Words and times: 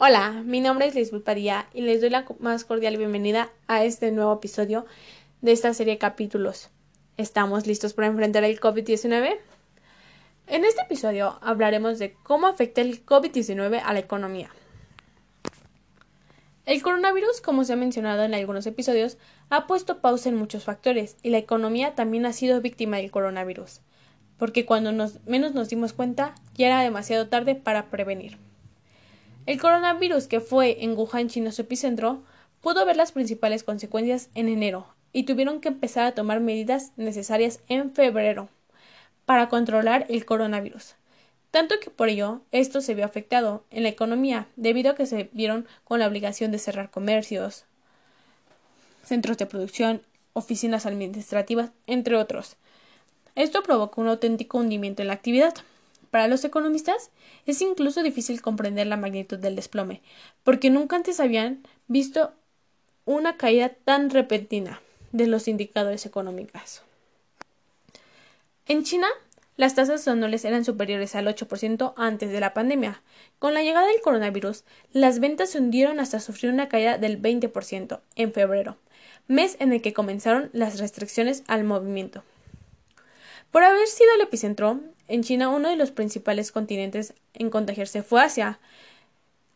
Hola, 0.00 0.30
mi 0.44 0.60
nombre 0.60 0.86
es 0.86 0.94
Lisbeth 0.94 1.24
Padilla 1.24 1.66
y 1.74 1.80
les 1.80 2.00
doy 2.00 2.08
la 2.10 2.24
más 2.38 2.64
cordial 2.64 2.96
bienvenida 2.96 3.50
a 3.66 3.82
este 3.82 4.12
nuevo 4.12 4.32
episodio 4.32 4.86
de 5.40 5.50
esta 5.50 5.74
serie 5.74 5.94
de 5.94 5.98
capítulos. 5.98 6.70
¿Estamos 7.16 7.66
listos 7.66 7.94
para 7.94 8.06
enfrentar 8.06 8.44
el 8.44 8.60
COVID-19? 8.60 9.38
En 10.46 10.64
este 10.64 10.82
episodio 10.82 11.40
hablaremos 11.42 11.98
de 11.98 12.14
cómo 12.22 12.46
afecta 12.46 12.80
el 12.80 13.04
COVID-19 13.04 13.82
a 13.84 13.92
la 13.92 13.98
economía. 13.98 14.50
El 16.64 16.80
coronavirus, 16.80 17.40
como 17.40 17.64
se 17.64 17.72
ha 17.72 17.76
mencionado 17.76 18.22
en 18.22 18.34
algunos 18.34 18.68
episodios, 18.68 19.18
ha 19.50 19.66
puesto 19.66 19.98
pausa 20.00 20.28
en 20.28 20.36
muchos 20.36 20.62
factores 20.62 21.16
y 21.24 21.30
la 21.30 21.38
economía 21.38 21.96
también 21.96 22.24
ha 22.24 22.32
sido 22.32 22.60
víctima 22.60 22.98
del 22.98 23.10
coronavirus, 23.10 23.80
porque 24.38 24.64
cuando 24.64 24.92
menos 25.26 25.54
nos 25.54 25.68
dimos 25.68 25.92
cuenta 25.92 26.36
ya 26.54 26.68
era 26.68 26.82
demasiado 26.82 27.28
tarde 27.28 27.56
para 27.56 27.90
prevenir. 27.90 28.38
El 29.48 29.58
coronavirus 29.58 30.26
que 30.26 30.40
fue 30.40 30.84
en 30.84 30.94
Wuhan, 30.94 31.28
China, 31.28 31.52
su 31.52 31.62
epicentro, 31.62 32.22
pudo 32.60 32.84
ver 32.84 32.96
las 32.96 33.12
principales 33.12 33.64
consecuencias 33.64 34.28
en 34.34 34.46
enero 34.46 34.86
y 35.10 35.22
tuvieron 35.22 35.62
que 35.62 35.68
empezar 35.68 36.04
a 36.04 36.12
tomar 36.12 36.40
medidas 36.40 36.92
necesarias 36.98 37.60
en 37.66 37.90
febrero 37.94 38.50
para 39.24 39.48
controlar 39.48 40.04
el 40.10 40.26
coronavirus. 40.26 40.96
Tanto 41.50 41.80
que 41.80 41.88
por 41.88 42.10
ello 42.10 42.42
esto 42.52 42.82
se 42.82 42.92
vio 42.92 43.06
afectado 43.06 43.64
en 43.70 43.84
la 43.84 43.88
economía 43.88 44.48
debido 44.56 44.90
a 44.90 44.94
que 44.94 45.06
se 45.06 45.30
vieron 45.32 45.66
con 45.82 46.00
la 46.00 46.08
obligación 46.08 46.52
de 46.52 46.58
cerrar 46.58 46.90
comercios, 46.90 47.64
centros 49.02 49.38
de 49.38 49.46
producción, 49.46 50.02
oficinas 50.34 50.84
administrativas, 50.84 51.70
entre 51.86 52.16
otros. 52.16 52.56
Esto 53.34 53.62
provocó 53.62 54.02
un 54.02 54.08
auténtico 54.08 54.58
hundimiento 54.58 55.00
en 55.00 55.08
la 55.08 55.14
actividad. 55.14 55.54
Para 56.10 56.28
los 56.28 56.44
economistas 56.44 57.10
es 57.46 57.60
incluso 57.60 58.02
difícil 58.02 58.40
comprender 58.40 58.86
la 58.86 58.96
magnitud 58.96 59.38
del 59.38 59.56
desplome, 59.56 60.02
porque 60.42 60.70
nunca 60.70 60.96
antes 60.96 61.20
habían 61.20 61.62
visto 61.86 62.32
una 63.04 63.36
caída 63.36 63.70
tan 63.70 64.10
repentina 64.10 64.80
de 65.12 65.26
los 65.26 65.48
indicadores 65.48 66.06
económicos. 66.06 66.82
En 68.66 68.84
China, 68.84 69.08
las 69.56 69.74
tasas 69.74 70.06
anuales 70.06 70.44
eran 70.44 70.64
superiores 70.64 71.14
al 71.14 71.26
8% 71.26 71.94
antes 71.96 72.30
de 72.30 72.38
la 72.40 72.54
pandemia. 72.54 73.02
Con 73.38 73.54
la 73.54 73.62
llegada 73.62 73.86
del 73.86 74.00
coronavirus, 74.02 74.64
las 74.92 75.18
ventas 75.18 75.50
se 75.50 75.58
hundieron 75.58 76.00
hasta 76.00 76.20
sufrir 76.20 76.52
una 76.52 76.68
caída 76.68 76.96
del 76.96 77.20
20% 77.20 78.00
en 78.14 78.32
febrero, 78.32 78.76
mes 79.26 79.56
en 79.58 79.72
el 79.72 79.82
que 79.82 79.92
comenzaron 79.92 80.50
las 80.52 80.78
restricciones 80.78 81.42
al 81.48 81.64
movimiento. 81.64 82.22
Por 83.50 83.64
haber 83.64 83.86
sido 83.88 84.14
el 84.14 84.20
epicentro, 84.20 84.80
en 85.08 85.22
China 85.22 85.48
uno 85.48 85.68
de 85.68 85.76
los 85.76 85.90
principales 85.90 86.52
continentes 86.52 87.14
en 87.34 87.50
contagiarse 87.50 88.02
fue 88.02 88.22
Asia, 88.22 88.60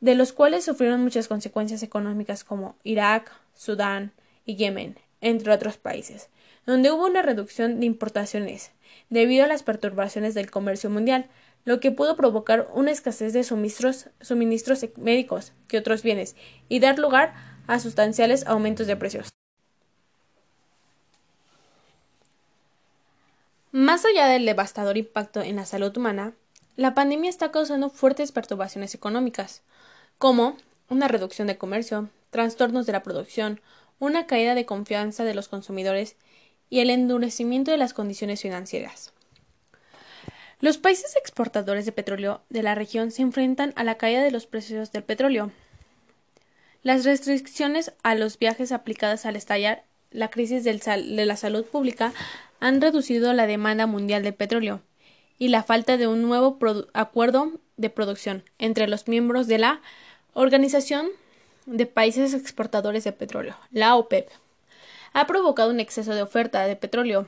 de 0.00 0.14
los 0.14 0.33
cuales 0.33 0.64
sufrieron 0.64 1.03
muchas 1.03 1.28
consecuencias 1.28 1.83
económicas 1.83 2.42
como 2.42 2.75
Irak, 2.83 3.31
Sudán 3.55 4.12
y 4.44 4.56
Yemen, 4.56 4.97
entre 5.20 5.53
otros 5.53 5.77
países, 5.77 6.28
donde 6.67 6.91
hubo 6.91 7.06
una 7.06 7.22
reducción 7.22 7.78
de 7.78 7.86
importaciones 7.86 8.72
debido 9.11 9.44
a 9.44 9.48
las 9.48 9.62
perturbaciones 9.62 10.34
del 10.34 10.50
comercio 10.50 10.91
mundial, 10.91 11.27
lo 11.64 11.78
que 11.78 11.92
pudo 11.92 12.16
provocar 12.16 12.69
una 12.75 12.91
escasez 12.91 13.33
de 13.33 13.44
suministros, 13.44 14.09
médicos 14.97 15.53
que 15.69 15.78
otros 15.78 16.03
bienes 16.03 16.34
y 16.69 16.81
dar 16.81 16.98
lugar 16.98 17.34
a 17.69 17.78
sustanciales 17.78 18.47
aumentos 18.47 18.87
de 18.87 18.97
precios. 18.97 19.28
Más 23.73 24.05
allá 24.05 24.27
del 24.27 24.45
devastador 24.45 24.98
impacto 24.98 25.41
en 25.41 25.56
la 25.56 25.65
salud 25.65 25.97
humana, 25.97 26.34
la 26.77 26.92
pandemia 26.92 27.31
está 27.31 27.51
causando 27.51 27.89
fuertes 27.89 28.31
perturbaciones 28.31 28.95
económicas, 28.95 29.62
como 30.19 30.59
una 30.91 31.09
reducción 31.09 31.48
de 31.48 31.56
comercio, 31.56 32.11
trastornos 32.28 32.84
de 32.84 32.93
la 32.93 33.03
producción, 33.03 33.62
una 33.99 34.27
caída 34.27 34.55
de 34.55 34.66
confianza 34.66 35.25
de 35.25 35.33
los 35.33 35.49
consumidores 35.49 36.16
y 36.69 36.81
el 36.81 36.91
endurecimiento 36.91 37.71
de 37.71 37.78
las 37.78 37.94
condiciones 37.94 38.43
financieras. 38.43 39.15
Los 40.60 40.77
países 40.77 41.16
exportadores 41.16 41.87
de 41.87 41.93
petróleo 41.93 42.43
de 42.50 42.62
la 42.62 42.75
región 42.75 43.10
se 43.10 43.22
enfrentan 43.22 43.72
a 43.75 43.84
la 43.84 43.97
caída 43.97 44.22
de 44.22 44.33
los 44.33 44.44
precios 44.44 44.93
del 44.93 45.03
petróleo. 45.03 45.50
Las 46.83 47.06
restricciones 47.06 47.94
a 48.03 48.16
los 48.16 48.39
viajes 48.39 48.71
aplicadas 48.71 49.25
al 49.25 49.37
estallar 49.37 49.84
la 50.10 50.28
crisis 50.28 50.62
de 50.62 51.25
la 51.25 51.37
salud 51.37 51.65
pública 51.65 52.12
han 52.62 52.81
reducido 52.81 53.33
la 53.33 53.49
demanda 53.49 53.89
mundial 53.89 54.23
de 54.23 54.33
petróleo 54.33 54.83
y 55.37 55.49
la 55.49 55.65
falta 55.65 55.97
de 55.97 56.06
un 56.06 56.23
nuevo 56.23 56.59
acuerdo 56.93 57.50
de 57.77 57.91
producción 57.91 58.45
entre 58.61 58.87
los 58.87 59.09
miembros 59.09 59.49
de 59.49 59.59
la 59.59 59.81
Organización 60.33 61.09
de 61.67 61.87
Países 61.87 62.34
Exportadores 62.34 63.03
de 63.03 63.11
Petróleo, 63.11 63.56
la 63.72 63.97
OPEP, 63.97 64.28
ha 65.12 65.27
provocado 65.27 65.71
un 65.71 65.81
exceso 65.81 66.15
de 66.15 66.22
oferta 66.22 66.65
de 66.65 66.77
petróleo. 66.77 67.27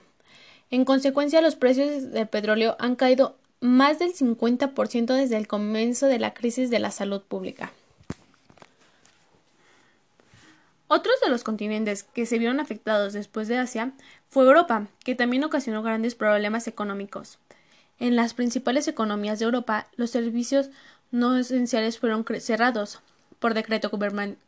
En 0.70 0.84
consecuencia, 0.84 1.40
los 1.40 1.56
precios 1.56 2.12
del 2.12 2.28
petróleo 2.28 2.76
han 2.78 2.94
caído 2.94 3.36
más 3.58 3.98
del 3.98 4.14
50% 4.14 5.16
desde 5.16 5.36
el 5.36 5.48
comienzo 5.48 6.06
de 6.06 6.20
la 6.20 6.32
crisis 6.32 6.70
de 6.70 6.78
la 6.78 6.92
salud 6.92 7.22
pública. 7.22 7.72
Otros 10.88 11.14
de 11.22 11.30
los 11.30 11.44
continentes 11.44 12.02
que 12.02 12.26
se 12.26 12.38
vieron 12.38 12.60
afectados 12.60 13.12
después 13.12 13.48
de 13.48 13.58
Asia 13.58 13.92
fue 14.28 14.44
Europa, 14.44 14.86
que 15.04 15.14
también 15.14 15.44
ocasionó 15.44 15.82
grandes 15.82 16.14
problemas 16.14 16.68
económicos. 16.68 17.38
En 17.98 18.16
las 18.16 18.34
principales 18.34 18.86
economías 18.88 19.38
de 19.38 19.46
Europa, 19.46 19.88
los 19.96 20.10
servicios 20.10 20.70
no 21.10 21.36
esenciales 21.36 21.98
fueron 21.98 22.24
cerrados 22.40 23.00
por 23.38 23.54
decreto 23.54 23.90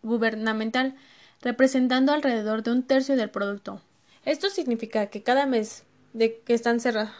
gubernamental, 0.03 0.95
representando 1.43 2.13
alrededor 2.13 2.63
de 2.63 2.73
un 2.73 2.83
tercio 2.83 3.17
del 3.17 3.31
producto. 3.31 3.81
Esto 4.25 4.51
significa 4.51 5.07
que 5.07 5.23
cada 5.23 5.47
mes 5.47 5.85
que 6.17 6.43
están 6.55 6.81
cerrados 6.81 7.11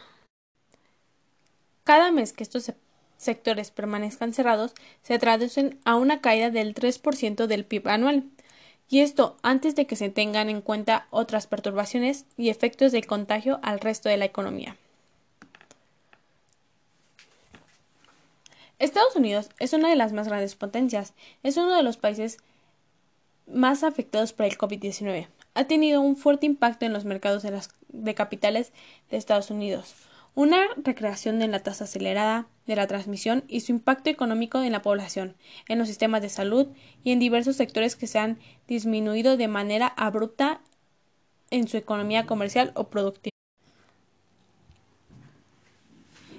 cada 1.83 2.11
mes 2.11 2.33
que 2.33 2.43
estos 2.43 2.73
sectores 3.15 3.71
permanezcan 3.71 4.33
cerrados 4.33 4.73
se 5.03 5.17
traducen 5.19 5.79
a 5.85 5.95
una 5.95 6.19
caída 6.19 6.49
del 6.49 6.75
3% 6.75 7.47
del 7.47 7.63
PIB 7.63 7.87
anual 7.87 8.25
y 8.89 8.99
esto 9.01 9.37
antes 9.41 9.75
de 9.75 9.85
que 9.85 9.95
se 9.95 10.09
tengan 10.09 10.49
en 10.49 10.61
cuenta 10.61 11.07
otras 11.09 11.47
perturbaciones 11.47 12.25
y 12.37 12.49
efectos 12.49 12.91
del 12.91 13.05
contagio 13.05 13.59
al 13.63 13.79
resto 13.79 14.09
de 14.09 14.17
la 14.17 14.25
economía. 14.25 14.77
Estados 18.79 19.15
Unidos 19.15 19.49
es 19.59 19.73
una 19.73 19.89
de 19.89 19.95
las 19.95 20.13
más 20.13 20.27
grandes 20.27 20.55
potencias, 20.55 21.13
es 21.43 21.57
uno 21.57 21.75
de 21.75 21.83
los 21.83 21.97
países 21.97 22.37
más 23.47 23.83
afectados 23.83 24.33
por 24.33 24.45
el 24.45 24.57
COVID-19. 24.57 25.27
Ha 25.55 25.63
tenido 25.65 26.01
un 26.01 26.15
fuerte 26.15 26.45
impacto 26.45 26.85
en 26.85 26.93
los 26.93 27.03
mercados 27.03 27.41
de, 27.41 27.59
de 27.89 28.15
capitales 28.15 28.71
de 29.09 29.17
Estados 29.17 29.49
Unidos, 29.49 29.95
una 30.37 30.67
recreación 30.77 31.39
de 31.39 31.47
la 31.47 31.63
tasa 31.63 31.85
acelerada 31.85 32.47
de 32.67 32.75
la 32.75 32.85
transmisión 32.85 33.43
y 33.47 33.61
su 33.61 33.71
impacto 33.71 34.11
económico 34.11 34.61
en 34.61 34.71
la 34.71 34.83
población, 34.83 35.35
en 35.67 35.79
los 35.79 35.87
sistemas 35.87 36.21
de 36.21 36.29
salud 36.29 36.67
y 37.03 37.11
en 37.11 37.17
diversos 37.17 37.55
sectores 37.55 37.95
que 37.95 38.05
se 38.05 38.19
han 38.19 38.37
disminuido 38.67 39.35
de 39.35 39.47
manera 39.47 39.87
abrupta 39.87 40.61
en 41.49 41.67
su 41.67 41.75
economía 41.75 42.27
comercial 42.27 42.71
o 42.75 42.83
productiva. 42.83 43.31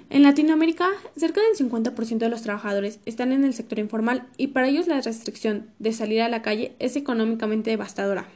En 0.09 0.23
Latinoamérica, 0.23 0.87
cerca 1.17 1.41
del 1.41 1.57
50% 1.57 2.19
de 2.19 2.29
los 2.29 2.41
trabajadores 2.41 3.01
están 3.05 3.33
en 3.33 3.43
el 3.43 3.53
sector 3.53 3.79
informal 3.79 4.29
y 4.37 4.47
para 4.47 4.69
ellos 4.69 4.87
la 4.87 5.01
restricción 5.01 5.71
de 5.79 5.91
salir 5.91 6.21
a 6.21 6.29
la 6.29 6.41
calle 6.41 6.73
es 6.79 6.95
económicamente 6.95 7.71
devastadora. 7.71 8.27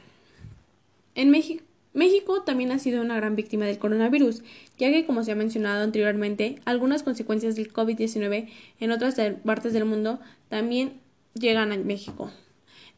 En 1.14 1.30
México, 1.30 1.64
México 1.94 2.42
también 2.42 2.72
ha 2.72 2.80
sido 2.80 3.00
una 3.00 3.16
gran 3.16 3.36
víctima 3.36 3.66
del 3.66 3.78
coronavirus, 3.78 4.42
ya 4.78 4.90
que, 4.90 5.06
como 5.06 5.22
se 5.22 5.30
ha 5.30 5.36
mencionado 5.36 5.84
anteriormente, 5.84 6.58
algunas 6.64 7.04
consecuencias 7.04 7.54
del 7.54 7.72
COVID-19 7.72 8.48
en 8.80 8.90
otras 8.90 9.14
partes 9.44 9.72
del 9.72 9.84
mundo 9.84 10.18
también 10.48 11.00
llegan 11.34 11.70
a 11.70 11.76
México, 11.78 12.32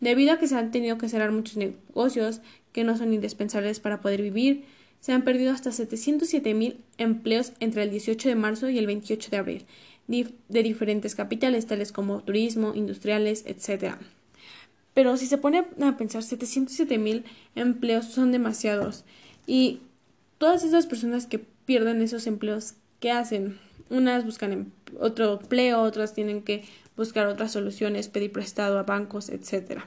debido 0.00 0.32
a 0.32 0.38
que 0.38 0.48
se 0.48 0.56
han 0.56 0.70
tenido 0.70 0.96
que 0.96 1.10
cerrar 1.10 1.30
muchos 1.30 1.58
negocios 1.58 2.40
que 2.72 2.84
no 2.84 2.96
son 2.96 3.12
indispensables 3.12 3.80
para 3.80 4.00
poder 4.00 4.22
vivir. 4.22 4.64
Se 5.00 5.12
han 5.12 5.22
perdido 5.22 5.52
hasta 5.52 5.72
707 5.72 6.54
mil 6.54 6.78
empleos 6.96 7.52
entre 7.60 7.82
el 7.82 7.90
18 7.90 8.30
de 8.30 8.34
marzo 8.34 8.70
y 8.70 8.78
el 8.78 8.86
28 8.86 9.30
de 9.30 9.36
abril, 9.36 9.66
de 10.08 10.62
diferentes 10.62 11.14
capitales, 11.14 11.66
tales 11.66 11.92
como 11.92 12.22
turismo, 12.22 12.74
industriales, 12.74 13.44
etc. 13.46 13.96
Pero 14.96 15.18
si 15.18 15.26
se 15.26 15.36
pone 15.36 15.66
a 15.82 15.96
pensar, 15.98 16.22
707 16.22 16.96
mil 16.96 17.26
empleos 17.54 18.06
son 18.06 18.32
demasiados. 18.32 19.04
Y 19.46 19.80
todas 20.38 20.64
esas 20.64 20.86
personas 20.86 21.26
que 21.26 21.38
pierden 21.38 22.00
esos 22.00 22.26
empleos, 22.26 22.76
¿qué 22.98 23.10
hacen? 23.10 23.58
Unas 23.90 24.24
buscan 24.24 24.52
em, 24.54 24.70
otro 24.98 25.38
empleo, 25.38 25.82
otras 25.82 26.14
tienen 26.14 26.40
que 26.40 26.64
buscar 26.96 27.26
otras 27.26 27.52
soluciones, 27.52 28.08
pedir 28.08 28.32
prestado 28.32 28.78
a 28.78 28.84
bancos, 28.84 29.28
etc. 29.28 29.82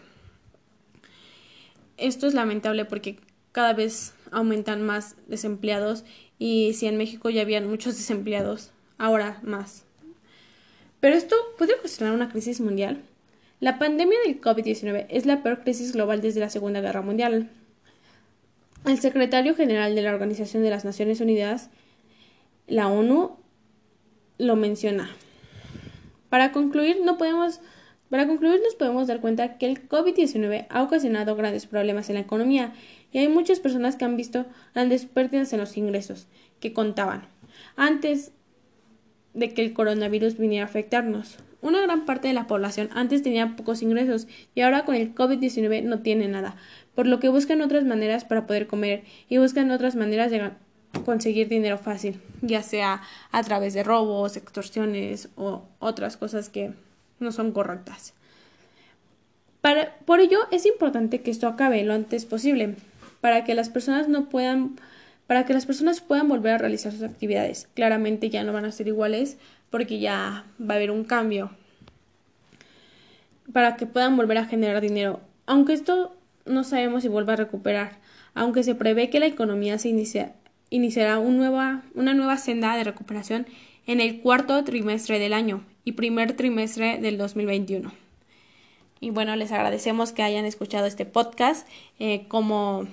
Esto 1.97 2.27
es 2.27 2.35
lamentable 2.35 2.85
porque 2.85 3.17
cada 3.51 3.73
vez 3.73 4.13
aumentan 4.29 4.83
más 4.83 5.15
desempleados 5.25 6.03
y 6.37 6.73
si 6.75 6.85
en 6.85 6.97
México 6.97 7.31
ya 7.31 7.41
habían 7.41 7.67
muchos 7.67 7.97
desempleados, 7.97 8.69
ahora 8.99 9.39
más. 9.41 9.85
Pero 10.99 11.15
esto 11.15 11.35
puede 11.57 11.73
ocasionar 11.73 12.13
una 12.13 12.29
crisis 12.29 12.61
mundial. 12.61 13.01
La 13.59 13.77
pandemia 13.77 14.17
del 14.25 14.39
COVID-19 14.39 15.07
es 15.09 15.25
la 15.25 15.43
peor 15.43 15.63
crisis 15.63 15.91
global 15.91 16.21
desde 16.21 16.39
la 16.39 16.49
Segunda 16.49 16.79
Guerra 16.79 17.01
Mundial. 17.01 17.49
El 18.85 18.99
secretario 18.99 19.53
general 19.53 19.95
de 19.95 20.01
la 20.01 20.13
Organización 20.13 20.63
de 20.63 20.69
las 20.69 20.85
Naciones 20.85 21.19
Unidas, 21.19 21.69
la 22.67 22.87
ONU, 22.87 23.35
lo 24.37 24.55
menciona. 24.55 25.09
Para 26.29 26.53
concluir, 26.53 27.01
no 27.03 27.17
podemos 27.17 27.59
para 28.09 28.25
concluir, 28.25 28.59
nos 28.63 28.75
podemos 28.75 29.07
dar 29.07 29.21
cuenta 29.21 29.57
que 29.57 29.67
el 29.67 29.87
COVID-19 29.87 30.65
ha 30.69 30.81
ocasionado 30.81 31.35
grandes 31.35 31.67
problemas 31.67 32.09
en 32.09 32.15
la 32.15 32.21
economía 32.21 32.73
y 33.11 33.19
hay 33.19 33.27
muchas 33.27 33.59
personas 33.59 33.97
que 33.97 34.05
han 34.05 34.17
visto 34.17 34.45
grandes 34.73 35.05
pérdidas 35.05 35.53
en 35.53 35.59
los 35.59 35.77
ingresos 35.77 36.27
que 36.59 36.73
contaban 36.73 37.27
antes 37.75 38.31
de 39.33 39.53
que 39.53 39.63
el 39.63 39.73
coronavirus 39.73 40.37
viniera 40.37 40.65
a 40.65 40.69
afectarnos. 40.69 41.37
Una 41.61 41.81
gran 41.81 42.05
parte 42.05 42.29
de 42.29 42.33
la 42.33 42.47
población 42.47 42.89
antes 42.93 43.21
tenía 43.21 43.55
pocos 43.55 43.81
ingresos 43.81 44.27
y 44.55 44.61
ahora 44.61 44.85
con 44.85 44.95
el 44.95 45.13
COVID-19 45.13 45.83
no 45.83 45.99
tiene 45.99 46.27
nada, 46.27 46.55
por 46.95 47.05
lo 47.05 47.19
que 47.19 47.29
buscan 47.29 47.61
otras 47.61 47.83
maneras 47.83 48.23
para 48.23 48.47
poder 48.47 48.67
comer 48.67 49.03
y 49.27 49.37
buscan 49.37 49.69
otras 49.71 49.95
maneras 49.95 50.31
de 50.31 50.51
conseguir 51.05 51.49
dinero 51.49 51.77
fácil, 51.77 52.21
ya 52.41 52.63
sea 52.63 53.01
a 53.31 53.43
través 53.43 53.73
de 53.73 53.83
robos, 53.83 54.37
extorsiones 54.37 55.29
o 55.35 55.63
otras 55.79 56.17
cosas 56.17 56.49
que 56.49 56.71
no 57.19 57.31
son 57.31 57.51
correctas. 57.51 58.13
por 60.05 60.21
ello 60.21 60.39
es 60.51 60.65
importante 60.65 61.21
que 61.21 61.31
esto 61.31 61.47
acabe 61.47 61.83
lo 61.83 61.93
antes 61.93 62.25
posible, 62.25 62.75
para 63.21 63.43
que 63.43 63.53
las 63.53 63.69
personas 63.69 64.07
no 64.07 64.29
puedan 64.29 64.79
para 65.29 65.45
que 65.45 65.53
las 65.53 65.67
personas 65.67 66.01
puedan 66.01 66.27
volver 66.27 66.53
a 66.53 66.57
realizar 66.57 66.91
sus 66.91 67.03
actividades. 67.03 67.69
Claramente 67.75 68.31
ya 68.31 68.43
no 68.43 68.51
van 68.51 68.65
a 68.65 68.71
ser 68.71 68.87
iguales 68.87 69.37
porque 69.69 69.99
ya 69.99 70.47
va 70.59 70.73
a 70.73 70.77
haber 70.77 70.89
un 70.89 71.03
cambio. 71.03 71.51
Para 73.53 73.75
que 73.75 73.85
puedan 73.85 74.17
volver 74.17 74.39
a 74.39 74.45
generar 74.45 74.81
dinero. 74.81 75.19
Aunque 75.45 75.73
esto 75.73 76.15
no 76.47 76.63
sabemos 76.63 77.03
si 77.03 77.09
vuelva 77.09 77.33
a 77.33 77.35
recuperar, 77.35 77.99
aunque 78.33 78.63
se 78.63 78.73
prevé 78.73 79.11
que 79.11 79.19
la 79.19 79.27
economía 79.27 79.77
se 79.77 79.89
iniciará 80.71 81.19
nueva, 81.19 81.83
una 81.93 82.15
nueva 82.15 82.37
senda 82.37 82.75
de 82.75 82.85
recuperación 82.85 83.45
en 83.85 84.01
el 84.01 84.21
cuarto 84.21 84.63
trimestre 84.63 85.19
del 85.19 85.33
año 85.33 85.63
y 85.85 85.91
primer 85.91 86.33
trimestre 86.33 86.97
del 86.97 87.19
2021. 87.19 87.91
Y 88.99 89.11
bueno, 89.11 89.35
les 89.35 89.51
agradecemos 89.51 90.11
que 90.11 90.23
hayan 90.23 90.45
escuchado 90.45 90.87
este 90.87 91.05
podcast, 91.05 91.67
eh, 91.99 92.25
cómo, 92.27 92.87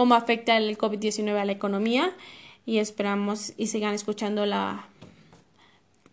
cómo 0.00 0.14
afecta 0.14 0.56
el 0.56 0.78
COVID-19 0.78 1.38
a 1.38 1.44
la 1.44 1.52
economía 1.52 2.16
y 2.64 2.78
esperamos 2.78 3.52
y 3.58 3.66
sigan 3.66 3.92
escuchando 3.92 4.46
la 4.46 4.88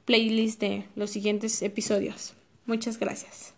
playlist 0.03 0.59
de 0.59 0.83
los 0.97 1.09
siguientes 1.09 1.61
episodios. 1.61 2.33
Muchas 2.65 2.99
gracias. 2.99 3.56